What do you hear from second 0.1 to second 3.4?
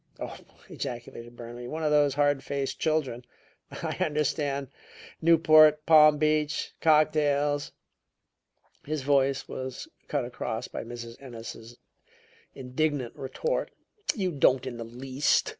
"Oh!" ejaculated Burnaby. "One of those hard faced children!